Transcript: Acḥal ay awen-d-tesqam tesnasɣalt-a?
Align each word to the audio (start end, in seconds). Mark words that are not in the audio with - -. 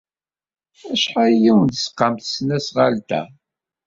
Acḥal 0.93 1.33
ay 1.35 1.45
awen-d-tesqam 1.51 2.13
tesnasɣalt-a? 2.17 3.21